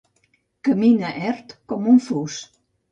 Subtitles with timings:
[0.69, 2.43] Camina ert com un fus.